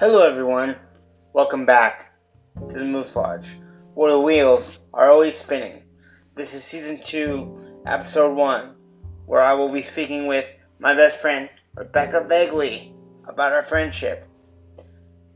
[0.00, 0.76] Hello, everyone.
[1.34, 2.14] Welcome back
[2.70, 3.58] to the Moose Lodge,
[3.92, 5.82] where the wheels are always spinning.
[6.34, 8.76] This is season two, episode one,
[9.26, 12.94] where I will be speaking with my best friend, Rebecca Begley,
[13.28, 14.26] about our friendship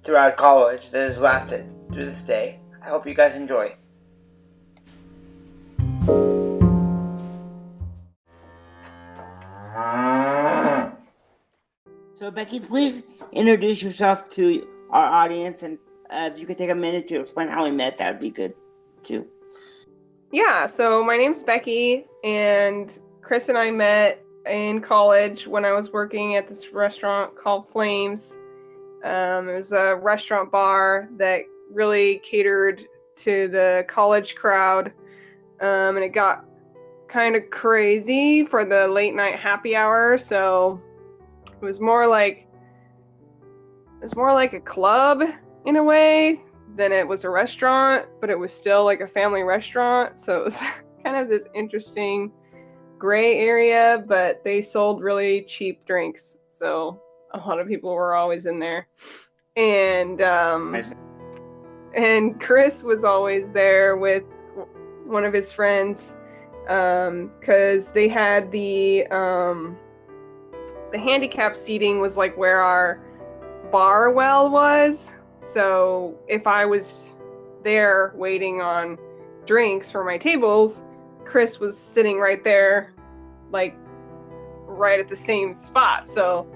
[0.02, 2.59] throughout college that has lasted through this day.
[2.83, 3.77] I hope you guys enjoy.
[12.19, 13.02] So, Becky, please
[13.34, 15.79] introduce yourself to our audience, and
[16.11, 18.30] uh, if you could take a minute to explain how we met, that would be
[18.30, 18.55] good
[19.02, 19.27] too.
[20.33, 22.92] Yeah, so my name's Becky, and
[23.23, 28.37] Chris and I met in college when I was working at this restaurant called Flames.
[29.05, 34.92] Um, it was a restaurant bar that really catered to the college crowd,
[35.61, 36.47] um, and it got
[37.09, 40.19] kind of crazy for the late night happy hour.
[40.19, 40.80] So
[41.47, 42.44] it was more like
[44.05, 45.22] was more like a club
[45.64, 46.42] in a way
[46.77, 50.20] than it was a restaurant, but it was still like a family restaurant.
[50.20, 50.56] So it was
[51.02, 52.30] kind of this interesting
[52.98, 56.36] gray area, but they sold really cheap drinks.
[56.50, 57.00] So
[57.33, 58.88] a lot of people were always in there.
[59.56, 60.77] And um
[61.96, 64.24] and Chris was always there with
[65.06, 66.14] one of his friends
[66.68, 69.78] um cuz they had the um
[70.92, 73.00] the handicap seating was like where our
[73.75, 75.11] bar well was.
[75.41, 77.12] So if I was
[77.64, 78.97] there waiting on
[79.47, 80.84] drinks for my tables,
[81.25, 82.95] Chris was sitting right there,
[83.50, 83.75] like
[84.69, 86.08] right at the same spot.
[86.08, 86.47] So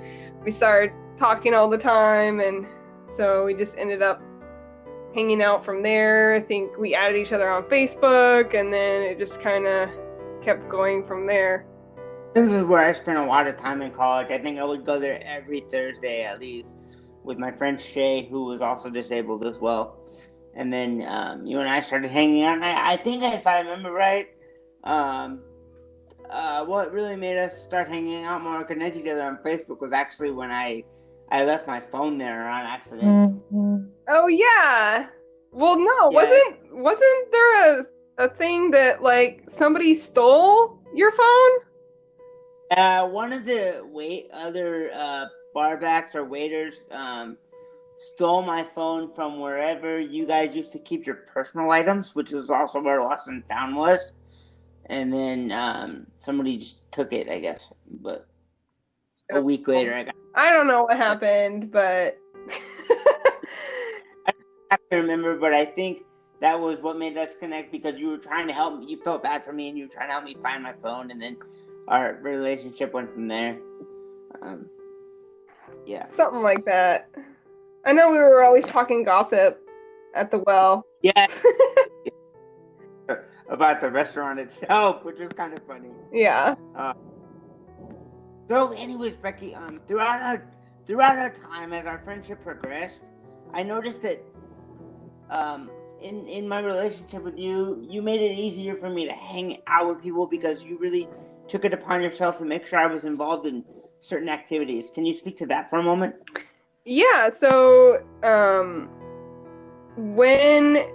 [0.44, 2.68] we started talking all the time, and
[3.10, 4.22] so we just ended up
[5.12, 6.34] hanging out from there.
[6.34, 9.90] I think we added each other on Facebook, and then it just kind of
[10.40, 11.66] kept going from there.
[12.34, 14.28] This is where I spent a lot of time in college.
[14.30, 16.77] I think I would go there every Thursday at least
[17.24, 19.96] with my friend Shay, who was also disabled as well.
[20.54, 22.56] And then um, you and I started hanging out.
[22.56, 24.28] And I, I think if I remember right,
[24.84, 25.40] um,
[26.30, 30.30] uh, what really made us start hanging out more, connect other on Facebook, was actually
[30.30, 30.84] when I
[31.30, 33.42] I left my phone there on accident.
[33.52, 33.88] Mm-hmm.
[34.08, 35.06] Oh yeah.
[35.52, 36.16] Well, no, yeah.
[36.16, 37.84] wasn't wasn't there a
[38.18, 41.50] a thing that like somebody stole your phone?
[42.70, 47.36] Uh, one of the wait other uh, barbacks or waiters um,
[48.14, 52.50] stole my phone from wherever you guys used to keep your personal items, which is
[52.50, 54.12] also where Lost and Found was.
[54.86, 57.70] And then um, somebody just took it, I guess.
[57.90, 58.26] But
[59.30, 60.14] a week later, I got.
[60.34, 62.18] I don't know what happened, but.
[64.70, 66.02] I remember, but I think
[66.40, 68.86] that was what made us connect because you were trying to help me.
[68.86, 71.10] You felt bad for me, and you were trying to help me find my phone,
[71.10, 71.36] and then
[71.88, 73.58] our relationship went from there.
[74.42, 74.66] Um,
[75.86, 77.08] yeah, something like that.
[77.84, 79.60] I know we were always talking gossip
[80.14, 80.84] at the well.
[81.02, 81.26] Yeah.
[83.48, 85.88] About the restaurant itself, which is kind of funny.
[86.12, 86.54] Yeah.
[86.76, 86.92] Uh,
[88.48, 90.46] so, anyways, Becky, um, throughout our
[90.86, 93.02] throughout our time as our friendship progressed,
[93.52, 94.22] I noticed that
[95.30, 99.62] um, in in my relationship with you, you made it easier for me to hang
[99.66, 101.08] out with people because you really
[101.46, 103.64] took it upon yourself to make sure I was involved in
[104.00, 104.90] certain activities.
[104.94, 106.14] Can you speak to that for a moment?
[106.84, 107.30] Yeah.
[107.32, 108.88] So um,
[109.96, 110.86] when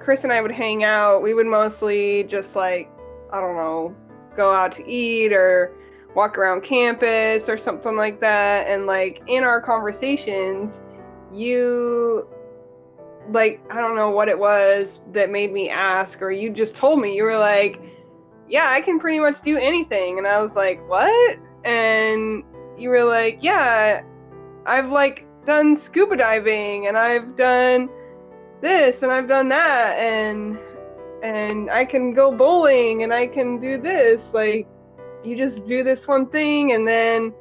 [0.00, 2.90] Chris and I would hang out, we would mostly just like
[3.32, 3.94] I don't know,
[4.36, 5.72] go out to eat or
[6.14, 8.66] walk around campus or something like that.
[8.68, 10.82] And like in our conversations,
[11.32, 12.28] you
[13.30, 17.00] like I don't know what it was that made me ask, or you just told
[17.00, 17.80] me you were like,
[18.48, 22.42] "Yeah, I can pretty much do anything," and I was like, "What?" And
[22.78, 24.02] you were like, "Yeah,
[24.66, 27.88] I've like done scuba diving, and I've done
[28.60, 30.58] this, and I've done that, and
[31.22, 34.66] and I can go bowling, and I can do this." Like,
[35.24, 37.32] you just do this one thing, and then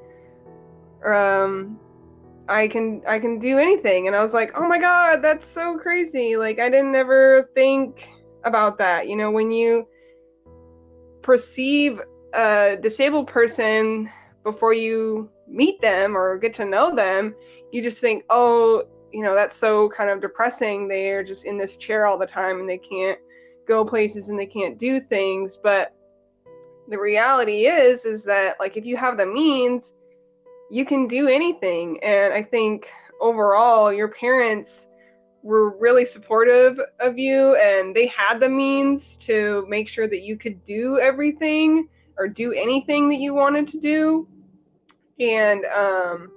[1.05, 1.79] um
[2.47, 5.77] I can I can do anything and I was like, "Oh my god, that's so
[5.77, 8.07] crazy." Like I didn't ever think
[8.43, 9.07] about that.
[9.07, 9.87] You know, when you
[11.21, 12.01] perceive
[12.33, 14.09] a disabled person
[14.43, 17.35] before you meet them or get to know them,
[17.71, 20.87] you just think, "Oh, you know, that's so kind of depressing.
[20.87, 23.19] They're just in this chair all the time and they can't
[23.67, 25.93] go places and they can't do things." But
[26.87, 29.93] the reality is is that like if you have the means
[30.71, 32.01] you can do anything.
[32.01, 32.89] And I think
[33.19, 34.87] overall, your parents
[35.43, 40.37] were really supportive of you and they had the means to make sure that you
[40.37, 44.27] could do everything or do anything that you wanted to do.
[45.21, 46.31] And um,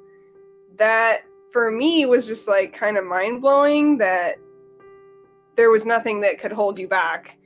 [0.77, 1.23] that
[1.53, 4.37] for me was just like kind of mind blowing that
[5.57, 7.39] there was nothing that could hold you back.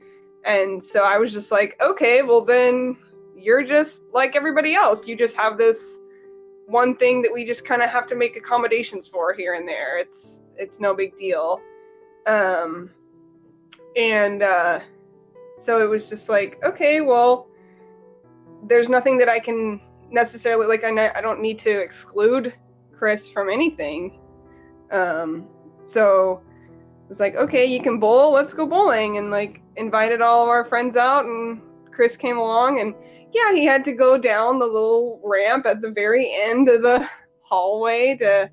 [0.45, 2.97] And so I was just like, okay, well then
[3.37, 5.07] you're just like everybody else.
[5.07, 5.99] You just have this
[6.67, 9.97] one thing that we just kind of have to make accommodations for here and there.
[9.97, 11.61] It's it's no big deal.
[12.27, 12.89] Um
[13.95, 14.79] and uh
[15.57, 17.47] so it was just like, okay, well
[18.67, 19.79] there's nothing that I can
[20.11, 22.53] necessarily like I I don't need to exclude
[22.95, 24.19] Chris from anything.
[24.91, 25.47] Um
[25.85, 26.41] so
[27.03, 30.49] it was like, okay, you can bowl, let's go bowling and like invited all of
[30.49, 31.61] our friends out and
[31.91, 32.93] Chris came along and
[33.33, 37.07] yeah, he had to go down the little ramp at the very end of the
[37.43, 38.49] hallway to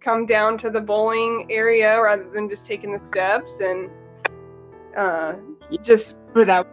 [0.00, 3.90] come down to the bowling area rather than just taking the steps and
[4.96, 5.34] uh,
[5.82, 6.66] just for that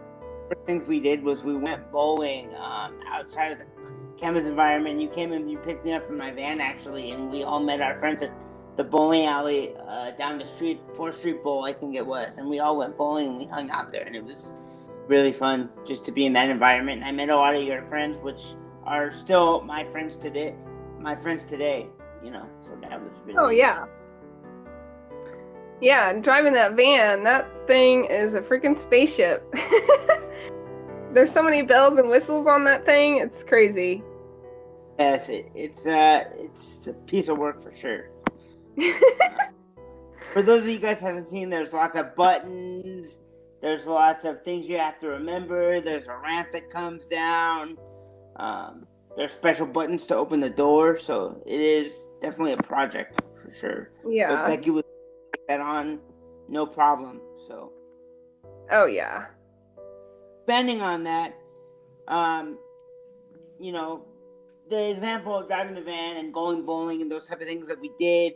[0.65, 3.65] things we did was we went bowling um, outside of the
[4.19, 7.43] campus environment you came and you picked me up in my van actually and we
[7.43, 8.31] all met our friends at
[8.75, 12.47] the bowling alley uh, down the street fourth street bowl i think it was and
[12.47, 14.53] we all went bowling and we hung out there and it was
[15.07, 17.03] really fun just to be in that environment.
[17.03, 18.41] I met a lot of your friends, which
[18.83, 20.55] are still my friends today.
[20.99, 21.87] My friends today,
[22.23, 22.47] you know.
[22.61, 23.37] So that was really.
[23.37, 23.85] Oh yeah.
[25.79, 29.45] Yeah, driving that van, that thing is a freaking spaceship.
[31.13, 33.17] There's so many bells and whistles on that thing.
[33.17, 34.03] It's crazy.
[34.99, 38.09] Yes, it, it's uh, it's a piece of work for sure.
[40.33, 43.17] for those of you guys haven't seen, there's lots of buttons
[43.61, 45.81] there's lots of things you have to remember.
[45.81, 47.77] There's a ramp that comes down.
[48.35, 53.51] Um, there's special buttons to open the door, so it is definitely a project for
[53.51, 53.91] sure.
[54.07, 54.29] Yeah.
[54.29, 54.85] But Becky would
[55.33, 55.99] take that on,
[56.47, 57.19] no problem.
[57.47, 57.73] So.
[58.71, 59.25] Oh yeah.
[60.47, 61.33] Depending on that,
[62.07, 62.57] um,
[63.59, 64.05] you know,
[64.69, 67.81] the example of driving the van and going bowling and those type of things that
[67.81, 68.31] we did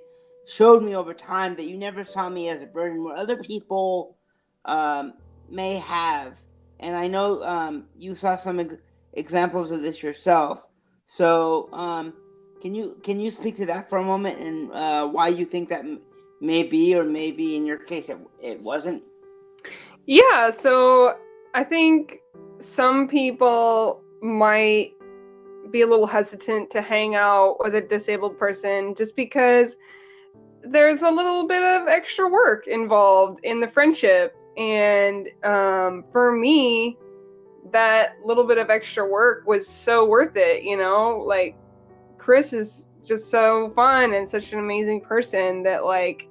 [0.45, 4.17] showed me over time that you never saw me as a burden where other people
[4.65, 5.13] um,
[5.49, 6.33] may have.
[6.81, 8.77] And I know um, you saw some
[9.13, 10.67] examples of this yourself.
[11.07, 12.13] So, um,
[12.61, 15.69] can you can you speak to that for a moment and uh, why you think
[15.69, 16.01] that m-
[16.41, 19.01] may be, or maybe in your case it, it wasn't?
[20.05, 20.51] Yeah.
[20.51, 21.15] So
[21.53, 22.19] I think
[22.59, 24.93] some people might
[25.71, 29.75] be a little hesitant to hang out with a disabled person just because
[30.63, 36.97] there's a little bit of extra work involved in the friendship and um, for me,
[37.71, 41.23] that little bit of extra work was so worth it, you know?
[41.25, 41.55] Like,
[42.17, 46.27] Chris is just so fun and such an amazing person that, like,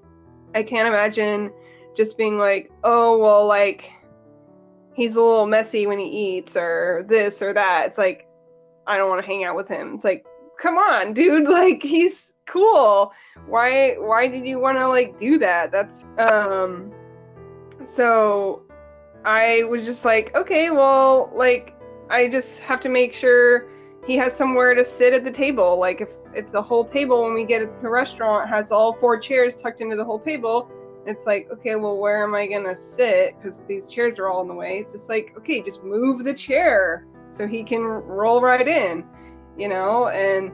[0.54, 1.50] I can't imagine
[1.96, 3.90] just being like, oh, well, like,
[5.00, 7.86] he's a little messy when he eats or this or that.
[7.86, 8.28] It's like,
[8.86, 9.94] I don't want to hang out with him.
[9.94, 10.26] It's like,
[10.58, 11.48] come on, dude.
[11.48, 13.10] Like, he's cool.
[13.46, 15.72] Why, why did you want to, like, do that?
[15.72, 16.92] That's, um,
[17.86, 18.62] so
[19.24, 21.74] I was just like, okay, well, like,
[22.10, 23.70] I just have to make sure
[24.06, 25.78] he has somewhere to sit at the table.
[25.78, 29.18] Like, if it's the whole table when we get to the restaurant has all four
[29.18, 30.70] chairs tucked into the whole table,
[31.06, 33.36] it's like, okay, well, where am I gonna sit?
[33.36, 34.78] Because these chairs are all in the way.
[34.78, 39.04] It's just like, okay, just move the chair so he can roll right in,
[39.56, 40.08] you know?
[40.08, 40.52] And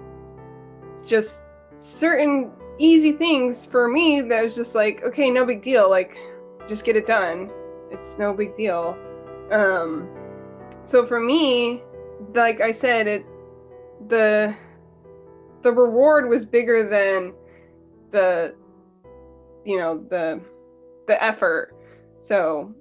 [1.07, 1.41] just
[1.81, 5.91] certain easy things for me that was just like, okay, no big deal.
[5.91, 6.17] Like,
[6.69, 7.51] just get it done.
[7.91, 8.97] It's no big deal.
[9.51, 10.09] Um,
[10.85, 11.83] so for me,
[12.35, 13.27] like I said, it
[14.09, 14.55] the
[15.63, 17.33] the reward was bigger than
[18.11, 18.55] the
[19.67, 20.41] you know the
[21.07, 21.75] the effort.
[22.23, 22.73] So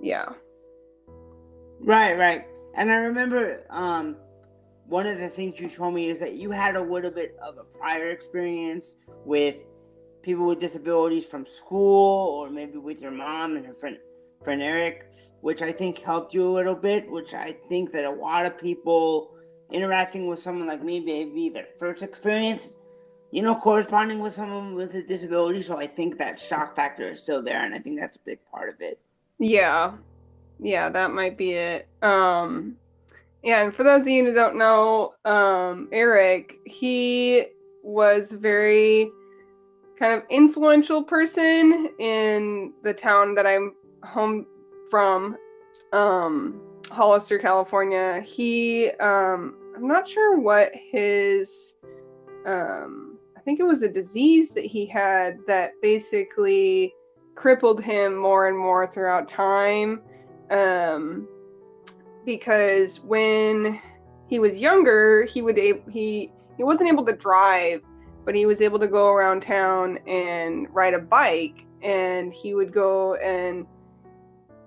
[0.00, 0.26] yeah.
[1.80, 2.44] Right, right.
[2.74, 4.16] And I remember um
[4.86, 7.58] one of the things you told me is that you had a little bit of
[7.58, 9.56] a prior experience with
[10.22, 13.98] people with disabilities from school or maybe with your mom and her friend
[14.44, 15.06] friend Eric,
[15.40, 18.58] which I think helped you a little bit, which I think that a lot of
[18.58, 19.32] people
[19.72, 22.76] interacting with someone like me maybe their first experience,
[23.30, 25.62] you know, corresponding with someone with a disability.
[25.62, 28.38] So I think that shock factor is still there and I think that's a big
[28.50, 29.00] part of it.
[29.38, 29.92] Yeah.
[30.58, 31.88] Yeah, that might be it.
[32.02, 32.76] Um
[33.46, 37.46] yeah, and for those of you who don't know, um, Eric, he
[37.84, 39.08] was very
[40.00, 44.46] kind of influential person in the town that I'm home
[44.90, 45.36] from,
[45.92, 48.20] um, Hollister, California.
[48.20, 51.76] He, um, I'm not sure what his,
[52.46, 53.15] um,
[53.46, 56.92] think it was a disease that he had that basically
[57.34, 60.02] crippled him more and more throughout time.
[60.50, 61.26] Um,
[62.26, 63.80] because when
[64.28, 67.82] he was younger, he would he he wasn't able to drive
[68.26, 72.72] but he was able to go around town and ride a bike and he would
[72.72, 73.64] go and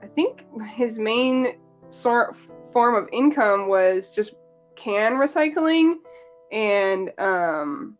[0.02, 1.58] I think his main
[1.92, 2.38] sort
[2.72, 4.34] form of income was just
[4.78, 5.96] can recycling
[6.54, 7.98] and um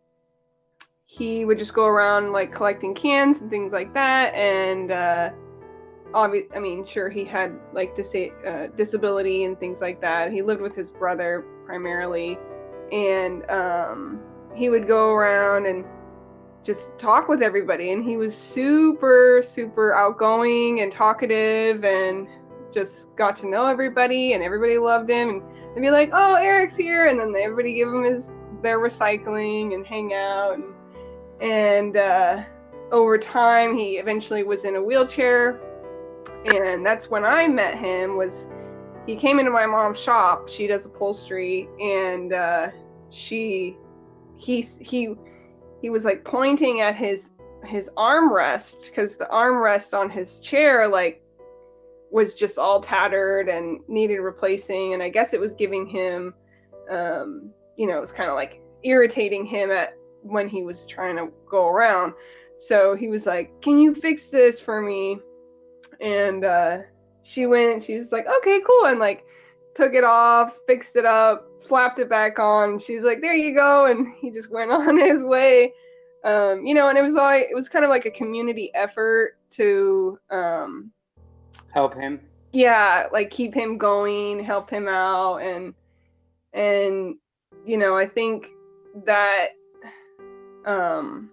[1.10, 5.30] he would just go around like collecting cans and things like that and uh
[6.14, 10.32] I mean sure he had like uh, disability and things like that.
[10.32, 12.38] He lived with his brother primarily
[12.92, 14.20] and um
[14.54, 15.84] he would go around and
[16.64, 22.28] just talk with everybody and he was super super outgoing and talkative and
[22.72, 25.42] just got to know everybody and everybody loved him and
[25.74, 29.86] they'd be like oh eric's here and then everybody give him his their recycling and
[29.86, 30.64] hang out and,
[31.40, 32.42] and uh,
[32.92, 35.60] over time he eventually was in a wheelchair.
[36.54, 38.46] And that's when i met him was
[39.06, 40.48] he came into my mom's shop.
[40.48, 41.68] She does upholstery.
[41.80, 42.68] And uh,
[43.10, 43.76] she
[44.36, 45.14] he he
[45.82, 47.30] he was like pointing at his
[47.64, 51.22] his armrest because the armrest on his chair like
[52.10, 54.94] was just all tattered and needed replacing.
[54.94, 56.34] And i guess it was giving him
[56.90, 61.16] um you know it was kind of like irritating him at when he was trying
[61.16, 62.14] to go around.
[62.58, 65.18] So he was like can you fix this for me?
[66.00, 66.78] And uh
[67.22, 69.24] she went she was like okay cool and like
[69.74, 72.78] took it off fixed it up slapped it back on.
[72.78, 75.72] She's like there you go and he just went on his way.
[76.22, 79.38] Um, you know, and it was like it was kind of like a community effort
[79.52, 80.92] to um,
[81.72, 82.20] help him.
[82.52, 85.72] Yeah, like keep him going, help him out, and
[86.52, 87.16] and
[87.64, 88.46] you know, I think
[89.06, 89.50] that
[90.66, 91.30] um,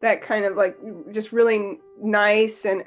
[0.00, 0.76] that kind of like
[1.12, 2.84] just really nice and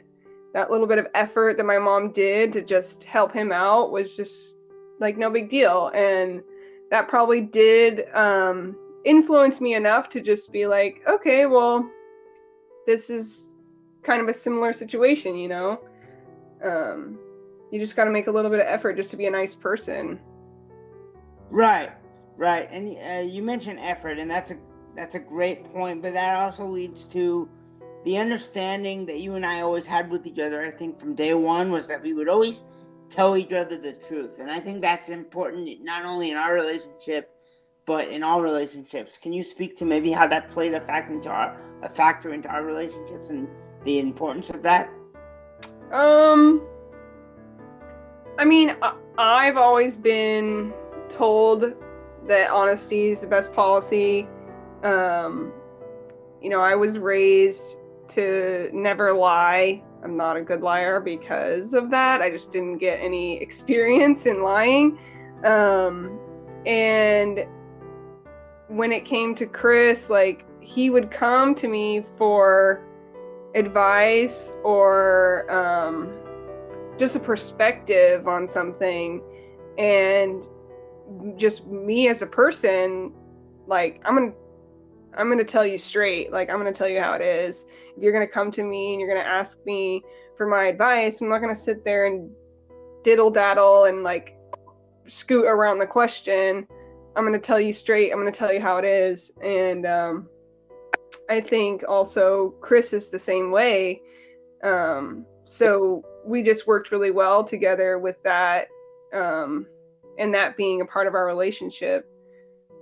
[0.54, 4.16] that little bit of effort that my mom did to just help him out was
[4.16, 4.56] just
[5.00, 6.42] like no big deal and
[6.90, 11.90] that probably did um influenced me enough to just be like, okay, well,
[12.86, 13.50] this is
[14.04, 15.80] kind of a similar situation, you know?
[16.64, 17.18] Um,
[17.72, 19.54] you just got to make a little bit of effort just to be a nice
[19.54, 20.20] person.
[21.50, 21.92] Right,
[22.38, 22.70] right.
[22.72, 24.58] And uh, you mentioned effort, and that's a
[25.00, 26.02] that's a great point.
[26.02, 27.50] But that also leads to
[28.04, 30.66] the understanding that you and I always had with each other.
[30.66, 32.66] I think from day one was that we would always
[33.10, 37.32] tell each other the truth, and I think that's important not only in our relationship
[37.86, 39.18] but in all relationships.
[39.20, 42.48] Can you speak to maybe how that played a factor into our a factor into
[42.48, 43.48] our relationships and
[43.84, 44.92] the importance of that?
[45.92, 46.62] Um,
[48.38, 48.76] I mean,
[49.18, 50.72] I've always been
[51.10, 51.74] told
[52.28, 54.28] that honesty is the best policy.
[54.84, 55.52] Um,
[56.42, 57.78] you know, I was raised
[58.10, 59.84] to never lie.
[60.04, 62.22] I'm not a good liar because of that.
[62.22, 64.98] I just didn't get any experience in lying.
[65.44, 66.20] Um,
[66.66, 67.46] and
[68.68, 72.84] when it came to Chris, like he would come to me for
[73.56, 76.14] advice or um,
[76.98, 79.22] just a perspective on something,
[79.78, 80.46] and
[81.38, 83.12] just me as a person,
[83.68, 84.34] like I'm gonna
[85.20, 87.66] I'm gonna tell you straight, like I'm gonna tell you how it is.
[87.96, 90.02] If you're gonna come to me and you're gonna ask me
[90.38, 92.32] for my advice, I'm not gonna sit there and
[93.04, 94.36] diddle daddle and like
[95.08, 96.68] scoot around the question.
[97.16, 98.12] I'm going to tell you straight.
[98.12, 99.32] I'm going to tell you how it is.
[99.44, 100.30] And um,
[101.30, 104.02] I think also Chris is the same way.
[104.64, 108.68] Um, so we just worked really well together with that,
[109.14, 109.66] um,
[110.18, 112.06] and that being a part of our relationship,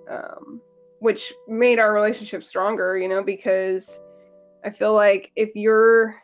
[0.09, 0.61] um,
[0.99, 3.99] which made our relationship stronger, you know, because
[4.63, 6.15] I feel like if you're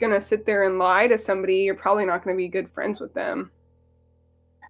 [0.00, 3.14] gonna sit there and lie to somebody, you're probably not gonna be good friends with
[3.14, 3.50] them.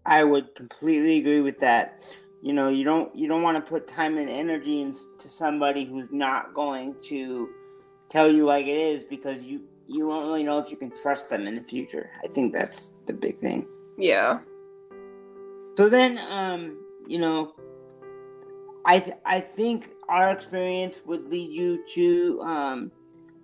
[0.04, 2.02] I would completely agree with that.
[2.42, 6.12] You know you don't you don't want to put time and energy into somebody who's
[6.12, 7.48] not going to
[8.08, 11.28] tell you like it is because you you won't really know if you can trust
[11.28, 12.10] them in the future.
[12.22, 13.66] I think that's the big thing.
[13.98, 14.40] Yeah.
[15.76, 17.55] So then um you know
[18.86, 22.90] i th- i think our experience would lead you to um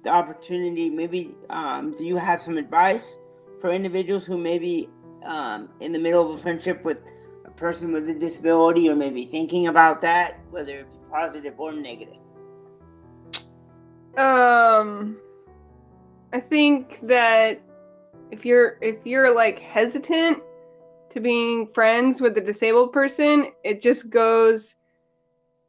[0.05, 3.17] the opportunity maybe um do you have some advice
[3.61, 4.89] for individuals who may be
[5.25, 6.99] um in the middle of a friendship with
[7.53, 11.73] a person with a disability or maybe thinking about that, whether it be positive or
[11.73, 12.17] negative?
[14.17, 15.19] Um,
[16.33, 17.61] I think that
[18.31, 20.39] if you're if you're like hesitant
[21.11, 24.75] to being friends with a disabled person, it just goes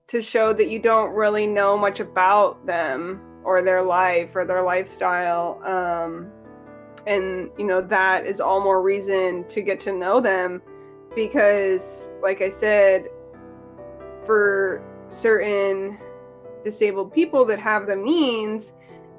[0.07, 4.63] to show that you don't really know much about them or their life or their
[4.63, 5.61] lifestyle.
[5.63, 6.31] Um,
[7.05, 10.61] and you know that is all more reason to get to know them
[11.15, 13.09] because like i said
[14.25, 15.97] for certain
[16.63, 18.73] disabled people that have the means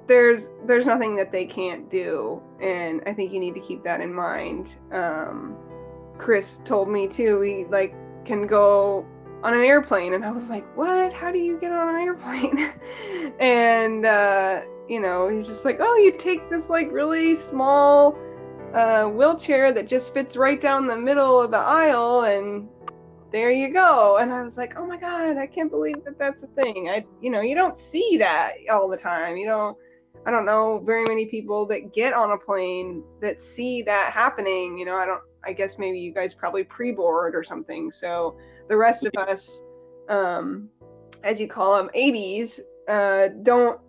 [0.07, 4.01] there's there's nothing that they can't do and i think you need to keep that
[4.01, 5.57] in mind um,
[6.17, 9.07] chris told me too he like can go
[9.45, 11.13] on an airplane and i was like what?
[11.13, 12.73] How do you get on an airplane?
[13.41, 18.17] And uh, you know he's just like oh you take this like really small
[18.73, 22.69] uh, wheelchair that just fits right down the middle of the aisle and
[23.33, 24.19] there you go.
[24.19, 26.89] And i was like oh my god i can't believe that that's a thing.
[26.89, 29.37] I you know you don't see that all the time.
[29.37, 29.77] You don't
[30.27, 34.79] I don't know very many people that get on a plane that see that happening.
[34.79, 37.93] You know, I don't, I guess maybe you guys probably pre board or something.
[37.93, 38.37] So
[38.69, 39.63] the rest of us,
[40.09, 40.69] um,
[41.23, 43.81] as you call them, ABs, uh, don't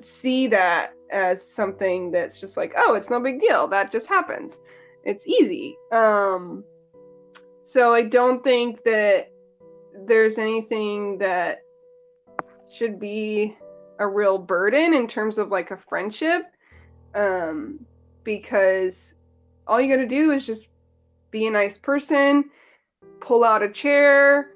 [0.00, 3.66] see that as something that's just like, oh, it's no big deal.
[3.68, 4.58] That just happens.
[5.04, 5.76] It's easy.
[5.92, 6.64] Um,
[7.64, 9.30] so I don't think that
[10.06, 11.60] there's anything that
[12.72, 13.56] should be
[13.98, 16.42] a real burden in terms of like a friendship
[17.14, 17.78] um
[18.24, 19.14] because
[19.66, 20.68] all you got to do is just
[21.30, 22.50] be a nice person
[23.20, 24.50] pull out a chair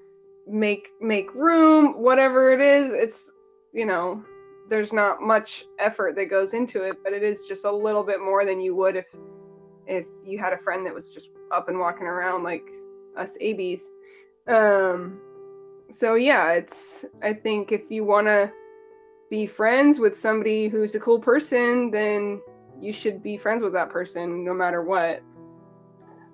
[0.47, 3.31] make make room whatever it is it's
[3.73, 4.23] you know
[4.69, 8.21] there's not much effort that goes into it but it is just a little bit
[8.21, 9.07] more than you would if
[9.87, 12.65] if you had a friend that was just up and walking around like
[13.17, 13.83] us abs
[14.49, 15.19] um
[15.91, 18.51] so yeah it's i think if you want to
[19.31, 22.41] be friends with somebody who's a cool person, then
[22.81, 25.23] you should be friends with that person no matter what.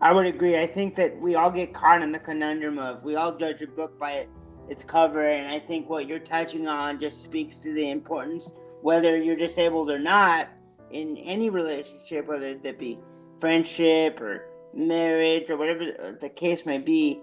[0.01, 0.59] I would agree.
[0.59, 3.67] I think that we all get caught in the conundrum of we all judge a
[3.67, 4.27] book by
[4.69, 8.51] its cover, and I think what you're touching on just speaks to the importance,
[8.83, 10.49] whether you're disabled or not,
[10.91, 12.99] in any relationship, whether that be
[13.41, 17.21] friendship or marriage or whatever the case may be,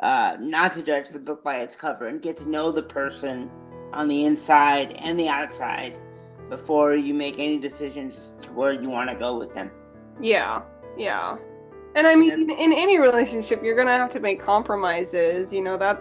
[0.00, 3.50] uh, not to judge the book by its cover and get to know the person
[3.92, 5.96] on the inside and the outside
[6.48, 9.70] before you make any decisions to where you want to go with them.
[10.20, 10.62] Yeah,
[10.96, 11.36] yeah.
[11.96, 15.50] And I mean, in, in any relationship, you're gonna have to make compromises.
[15.50, 15.98] You know that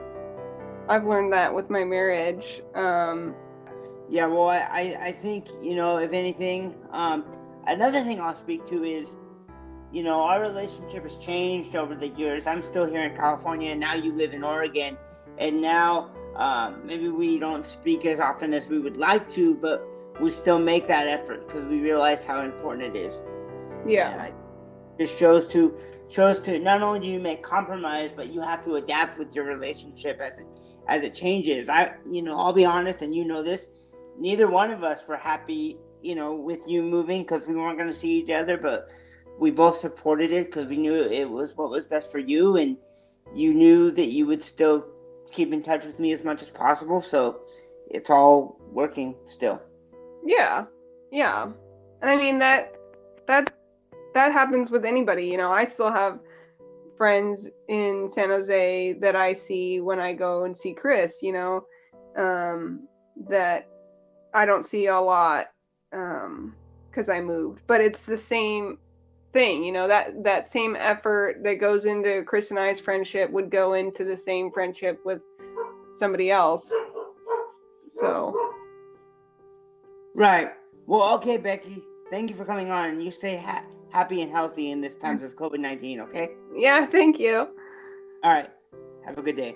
[0.90, 2.62] I've learned that with my marriage.
[2.76, 3.34] Um,
[4.10, 7.24] yeah, well, I, I think you know, if anything, um,
[7.66, 9.08] another thing I'll speak to is,
[9.94, 12.46] you know, our relationship has changed over the years.
[12.46, 14.98] I'm still here in California, and now you live in Oregon,
[15.38, 19.88] and now um, maybe we don't speak as often as we would like to, but
[20.20, 23.14] we still make that effort because we realize how important it is.
[23.88, 24.32] Yeah.
[24.98, 25.76] It shows to
[26.10, 29.46] shows to not only do you make compromise, but you have to adapt with your
[29.46, 30.46] relationship as it
[30.88, 31.70] as it changes.
[31.70, 33.66] I you know I'll be honest, and you know this.
[34.18, 37.92] Neither one of us were happy, you know, with you moving because we weren't going
[37.92, 38.88] to see each other, but
[39.38, 42.78] we both supported it because we knew it was what was best for you, and
[43.34, 44.86] you knew that you would still
[45.32, 47.02] keep in touch with me as much as possible.
[47.02, 47.42] So
[47.90, 49.62] it's all working still.
[50.24, 50.66] Yeah,
[51.12, 51.44] yeah,
[52.02, 52.74] and I mean that
[53.28, 53.54] that
[54.16, 55.26] that happens with anybody.
[55.26, 56.20] You know, I still have
[56.98, 61.20] friends in San Jose that I see when I go and see Chris.
[61.22, 61.66] You know,
[62.18, 62.88] um,
[63.30, 63.68] that
[64.34, 65.48] I don't see a lot
[65.92, 68.80] because um, I moved, but it's the same
[69.32, 73.52] thing you know that that same effort that goes into chris and i's friendship would
[73.52, 75.20] go into the same friendship with
[75.96, 76.72] somebody else.
[77.88, 78.36] So.
[80.14, 80.54] Right.
[80.86, 81.82] Well okay becky.
[82.12, 83.02] Thank you for coming on.
[83.02, 83.64] You stay ha-
[83.96, 85.26] happy and healthy in this times mm.
[85.26, 86.28] of covid-19 okay?
[86.54, 87.48] Yeah thank you.
[88.24, 88.48] All right.
[89.06, 89.56] Have a good day.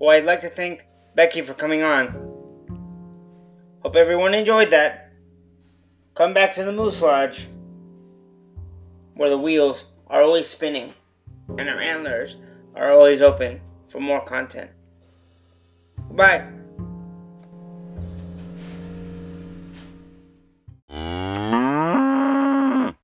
[0.00, 2.06] Well, I'd like to thank Becky for coming on.
[3.82, 5.12] Hope everyone enjoyed that.
[6.14, 7.48] Come back to the Moose Lodge,
[9.14, 10.94] where the wheels are always spinning
[11.58, 12.38] and our antlers
[12.78, 14.70] are always open for more content.
[16.10, 16.57] Bye.